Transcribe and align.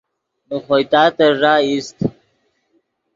نے 0.47 0.55
خوئے 0.65 0.83
تاتن 0.91 1.31
ݱا 1.39 1.53
ایست 1.65 1.97